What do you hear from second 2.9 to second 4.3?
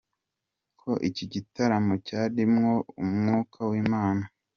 Umwuka w’Imana.